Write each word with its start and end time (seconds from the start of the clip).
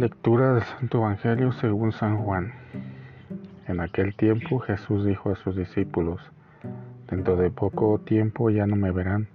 Lectura 0.00 0.54
del 0.54 0.62
Santo 0.62 0.98
Evangelio 0.98 1.50
según 1.50 1.90
San 1.90 2.18
Juan. 2.18 2.52
En 3.66 3.80
aquel 3.80 4.14
tiempo 4.14 4.60
Jesús 4.60 5.04
dijo 5.04 5.32
a 5.32 5.34
sus 5.34 5.56
discípulos, 5.56 6.20
Dentro 7.10 7.34
de 7.34 7.50
poco 7.50 7.98
tiempo 7.98 8.48
ya 8.48 8.64
no 8.68 8.76
me 8.76 8.92
verán, 8.92 9.26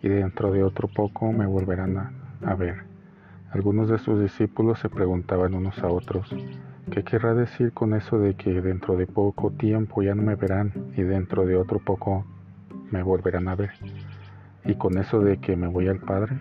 y 0.00 0.08
dentro 0.08 0.52
de 0.52 0.62
otro 0.62 0.86
poco 0.86 1.32
me 1.32 1.44
volverán 1.44 2.12
a, 2.44 2.54
ver. 2.54 2.84
Algunos 3.50 3.88
de 3.88 3.98
sus 3.98 4.20
discípulos 4.20 4.78
se 4.78 4.88
preguntaban 4.88 5.54
unos 5.54 5.76
a 5.80 5.88
otros, 5.88 6.32
¿qué 6.92 7.02
querrá 7.02 7.34
decir 7.34 7.72
con 7.72 7.92
eso 7.92 8.20
de 8.20 8.34
que 8.34 8.60
dentro 8.60 8.96
de 8.96 9.08
poco 9.08 9.50
tiempo 9.50 10.04
ya 10.04 10.14
no 10.14 10.22
me 10.22 10.36
verán 10.36 10.72
y 10.96 11.02
dentro 11.02 11.46
de 11.46 11.56
otro 11.56 11.80
poco 11.80 12.24
me 12.92 13.02
volverán 13.02 13.48
a 13.48 13.56
ver? 13.56 13.72
Y 14.64 14.76
con 14.76 14.98
eso 14.98 15.18
de 15.18 15.38
que 15.38 15.56
me 15.56 15.66
voy 15.66 15.88
al 15.88 15.98
Padre, 15.98 16.38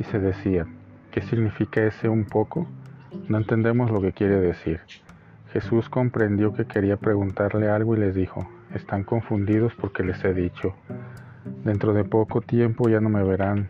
y 0.00 0.04
se 0.04 0.18
decían, 0.18 0.74
¿qué 1.12 1.22
significa 1.22 1.80
ese 1.84 2.08
un 2.08 2.24
poco? 2.24 2.66
No 3.28 3.38
entendemos 3.38 3.90
lo 3.90 4.00
que 4.00 4.12
quiere 4.12 4.40
decir. 4.40 4.80
Jesús 5.52 5.88
comprendió 5.88 6.52
que 6.52 6.66
quería 6.66 6.96
preguntarle 6.96 7.68
algo 7.68 7.96
y 7.96 8.00
les 8.00 8.14
dijo, 8.14 8.48
están 8.74 9.04
confundidos 9.04 9.72
porque 9.74 10.02
les 10.02 10.24
he 10.24 10.34
dicho, 10.34 10.74
dentro 11.64 11.92
de 11.92 12.04
poco 12.04 12.40
tiempo 12.40 12.88
ya 12.88 13.00
no 13.00 13.08
me 13.08 13.22
verán 13.22 13.68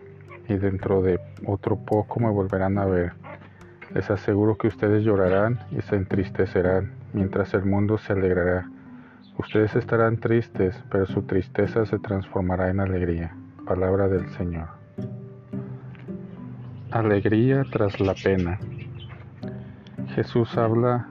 y 0.48 0.54
dentro 0.54 1.02
de 1.02 1.20
otro 1.46 1.76
poco 1.76 2.20
me 2.20 2.30
volverán 2.30 2.78
a 2.78 2.86
ver. 2.86 3.12
Les 3.94 4.10
aseguro 4.10 4.56
que 4.56 4.68
ustedes 4.68 5.04
llorarán 5.04 5.60
y 5.70 5.82
se 5.82 5.96
entristecerán, 5.96 6.92
mientras 7.12 7.54
el 7.54 7.64
mundo 7.64 7.98
se 7.98 8.12
alegrará. 8.12 8.68
Ustedes 9.38 9.76
estarán 9.76 10.18
tristes, 10.18 10.82
pero 10.90 11.06
su 11.06 11.22
tristeza 11.22 11.84
se 11.86 11.98
transformará 11.98 12.70
en 12.70 12.80
alegría. 12.80 13.36
Palabra 13.66 14.08
del 14.08 14.28
Señor. 14.30 14.68
Alegría 16.90 17.64
tras 17.70 18.00
la 18.00 18.14
pena. 18.14 18.58
Jesús 20.14 20.56
habla 20.56 21.08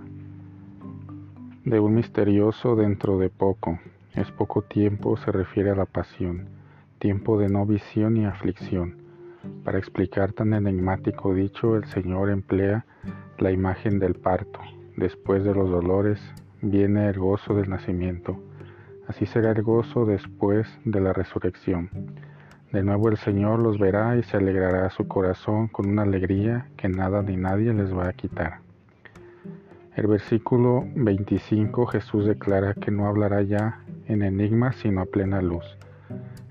de 1.65 1.77
un 1.77 1.93
misterioso 1.93 2.77
dentro 2.77 3.17
de 3.17 3.29
poco. 3.29 3.77
Es 4.15 4.31
poco 4.31 4.61
tiempo, 4.61 5.17
se 5.17 5.29
refiere 5.29 5.71
a 5.71 5.75
la 5.75 5.83
pasión, 5.83 6.47
tiempo 6.99 7.37
de 7.37 7.49
no 7.49 7.65
visión 7.65 8.15
y 8.15 8.23
aflicción. 8.23 8.95
Para 9.65 9.77
explicar 9.77 10.31
tan 10.31 10.53
enigmático 10.53 11.33
dicho, 11.33 11.75
el 11.75 11.83
Señor 11.83 12.29
emplea 12.29 12.85
la 13.39 13.51
imagen 13.51 13.99
del 13.99 14.13
parto. 14.13 14.61
Después 14.95 15.43
de 15.43 15.53
los 15.53 15.69
dolores 15.69 16.21
viene 16.61 17.09
el 17.09 17.19
gozo 17.19 17.55
del 17.55 17.69
nacimiento. 17.69 18.41
Así 19.09 19.25
será 19.25 19.51
el 19.51 19.63
gozo 19.63 20.05
después 20.05 20.65
de 20.85 21.01
la 21.01 21.11
resurrección. 21.11 21.89
De 22.71 22.83
nuevo 22.83 23.09
el 23.09 23.17
Señor 23.17 23.59
los 23.59 23.77
verá 23.79 24.15
y 24.15 24.23
se 24.23 24.37
alegrará 24.37 24.89
su 24.91 25.09
corazón 25.09 25.67
con 25.67 25.89
una 25.89 26.03
alegría 26.03 26.69
que 26.77 26.87
nada 26.87 27.21
ni 27.21 27.35
nadie 27.35 27.73
les 27.73 27.93
va 27.93 28.07
a 28.07 28.13
quitar. 28.13 28.63
El 29.95 30.07
versículo 30.07 30.85
25 30.95 31.85
Jesús 31.87 32.25
declara 32.25 32.73
que 32.73 32.91
no 32.91 33.07
hablará 33.07 33.41
ya 33.41 33.79
en 34.07 34.23
enigmas 34.23 34.75
sino 34.77 35.01
a 35.01 35.05
plena 35.05 35.41
luz. 35.41 35.65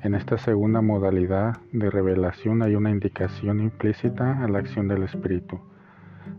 En 0.03 0.15
esta 0.15 0.39
segunda 0.39 0.81
modalidad 0.81 1.59
de 1.73 1.91
revelación 1.91 2.63
hay 2.63 2.75
una 2.75 2.91
indicación 2.91 3.61
implícita 3.61 4.43
a 4.43 4.49
la 4.49 4.59
acción 4.59 4.89
del 4.89 5.03
Espíritu. 5.03 5.61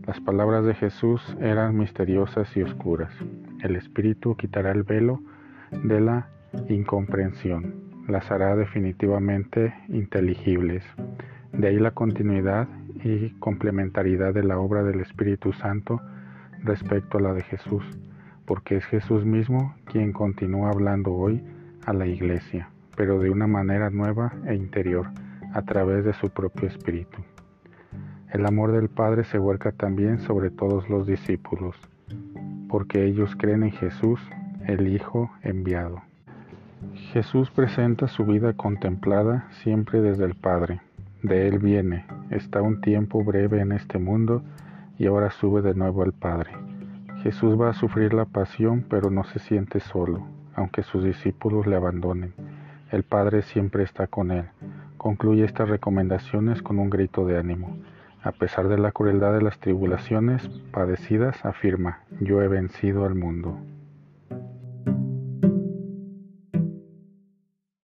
Las 0.06 0.20
palabras 0.20 0.64
de 0.64 0.74
Jesús 0.74 1.36
eran 1.40 1.76
misteriosas 1.76 2.54
y 2.56 2.62
oscuras. 2.62 3.12
El 3.62 3.76
Espíritu 3.76 4.36
quitará 4.36 4.72
el 4.72 4.82
velo 4.82 5.20
de 5.70 6.00
la 6.00 6.28
incomprensión 6.68 7.84
las 8.08 8.30
hará 8.30 8.54
definitivamente 8.56 9.74
inteligibles. 9.88 10.84
De 11.52 11.68
ahí 11.68 11.78
la 11.78 11.92
continuidad 11.92 12.68
y 13.02 13.30
complementariedad 13.38 14.34
de 14.34 14.44
la 14.44 14.58
obra 14.58 14.82
del 14.82 15.00
Espíritu 15.00 15.52
Santo 15.52 16.00
respecto 16.64 17.18
a 17.18 17.20
la 17.20 17.34
de 17.34 17.42
Jesús, 17.42 17.84
porque 18.46 18.76
es 18.76 18.84
Jesús 18.86 19.24
mismo 19.24 19.74
quien 19.84 20.12
continúa 20.12 20.70
hablando 20.70 21.12
hoy 21.12 21.42
a 21.86 21.92
la 21.92 22.06
iglesia, 22.06 22.68
pero 22.96 23.18
de 23.18 23.30
una 23.30 23.46
manera 23.46 23.90
nueva 23.90 24.32
e 24.46 24.54
interior, 24.54 25.08
a 25.52 25.62
través 25.62 26.04
de 26.04 26.14
su 26.14 26.30
propio 26.30 26.68
Espíritu. 26.68 27.18
El 28.32 28.46
amor 28.46 28.72
del 28.72 28.88
Padre 28.88 29.24
se 29.24 29.38
vuelca 29.38 29.70
también 29.70 30.18
sobre 30.18 30.50
todos 30.50 30.88
los 30.88 31.06
discípulos, 31.06 31.76
porque 32.68 33.04
ellos 33.04 33.36
creen 33.36 33.62
en 33.62 33.70
Jesús, 33.70 34.20
el 34.66 34.88
Hijo 34.88 35.30
enviado. 35.42 36.02
Jesús 37.12 37.50
presenta 37.50 38.08
su 38.08 38.24
vida 38.24 38.54
contemplada 38.54 39.48
siempre 39.62 40.00
desde 40.00 40.24
el 40.24 40.34
Padre. 40.34 40.80
De 41.22 41.46
Él 41.46 41.58
viene, 41.58 42.04
está 42.30 42.60
un 42.60 42.80
tiempo 42.80 43.22
breve 43.22 43.60
en 43.60 43.72
este 43.72 43.98
mundo 43.98 44.42
y 44.98 45.06
ahora 45.06 45.30
sube 45.30 45.62
de 45.62 45.74
nuevo 45.74 46.02
al 46.02 46.12
Padre. 46.12 46.52
Jesús 47.22 47.58
va 47.60 47.70
a 47.70 47.74
sufrir 47.74 48.12
la 48.12 48.26
pasión, 48.26 48.84
pero 48.88 49.10
no 49.10 49.24
se 49.24 49.38
siente 49.38 49.80
solo, 49.80 50.26
aunque 50.54 50.82
sus 50.82 51.02
discípulos 51.02 51.66
le 51.66 51.76
abandonen. 51.76 52.34
El 52.90 53.02
Padre 53.02 53.42
siempre 53.42 53.82
está 53.82 54.06
con 54.06 54.30
Él. 54.30 54.44
Concluye 54.98 55.44
estas 55.44 55.68
recomendaciones 55.68 56.62
con 56.62 56.78
un 56.78 56.90
grito 56.90 57.26
de 57.26 57.38
ánimo. 57.38 57.76
A 58.22 58.32
pesar 58.32 58.68
de 58.68 58.78
la 58.78 58.92
crueldad 58.92 59.32
de 59.32 59.42
las 59.42 59.58
tribulaciones 59.58 60.48
padecidas, 60.70 61.44
afirma, 61.44 62.00
yo 62.20 62.40
he 62.42 62.48
vencido 62.48 63.04
al 63.04 63.14
mundo. 63.14 63.58